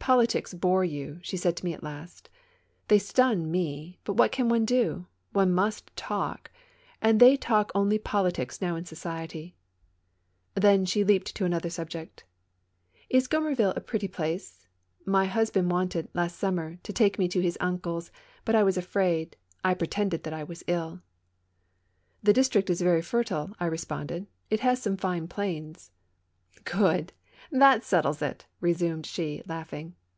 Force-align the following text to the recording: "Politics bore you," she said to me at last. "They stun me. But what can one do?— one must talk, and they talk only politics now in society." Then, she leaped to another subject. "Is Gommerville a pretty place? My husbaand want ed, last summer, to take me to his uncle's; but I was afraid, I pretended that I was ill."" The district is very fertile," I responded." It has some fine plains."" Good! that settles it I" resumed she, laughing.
"Politics 0.00 0.52
bore 0.52 0.84
you," 0.84 1.18
she 1.22 1.38
said 1.38 1.56
to 1.56 1.64
me 1.64 1.72
at 1.72 1.82
last. 1.82 2.28
"They 2.88 2.98
stun 2.98 3.50
me. 3.50 4.00
But 4.04 4.18
what 4.18 4.32
can 4.32 4.50
one 4.50 4.66
do?— 4.66 5.06
one 5.32 5.50
must 5.50 5.96
talk, 5.96 6.50
and 7.00 7.18
they 7.18 7.38
talk 7.38 7.72
only 7.74 7.98
politics 7.98 8.60
now 8.60 8.76
in 8.76 8.84
society." 8.84 9.56
Then, 10.54 10.84
she 10.84 11.04
leaped 11.04 11.34
to 11.36 11.46
another 11.46 11.70
subject. 11.70 12.24
"Is 13.08 13.26
Gommerville 13.28 13.74
a 13.74 13.80
pretty 13.80 14.06
place? 14.08 14.66
My 15.06 15.26
husbaand 15.26 15.70
want 15.70 15.96
ed, 15.96 16.08
last 16.12 16.36
summer, 16.38 16.76
to 16.82 16.92
take 16.92 17.18
me 17.18 17.26
to 17.28 17.40
his 17.40 17.56
uncle's; 17.58 18.10
but 18.44 18.54
I 18.54 18.62
was 18.62 18.76
afraid, 18.76 19.38
I 19.64 19.72
pretended 19.72 20.24
that 20.24 20.34
I 20.34 20.44
was 20.44 20.62
ill."" 20.66 21.00
The 22.22 22.34
district 22.34 22.68
is 22.68 22.82
very 22.82 23.00
fertile," 23.00 23.52
I 23.58 23.64
responded." 23.64 24.26
It 24.50 24.60
has 24.60 24.82
some 24.82 24.98
fine 24.98 25.28
plains."" 25.28 25.92
Good! 26.64 27.14
that 27.52 27.84
settles 27.84 28.22
it 28.22 28.44
I" 28.46 28.54
resumed 28.64 29.04
she, 29.04 29.42
laughing. 29.46 29.94